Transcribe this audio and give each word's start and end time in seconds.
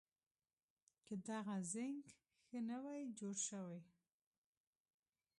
که 1.05 1.13
دغه 1.29 1.55
زېنک 1.71 2.07
ښه 2.45 2.57
نه 2.69 2.77
وي 2.83 3.01
جوړ 3.19 3.35
شوي 3.47 3.81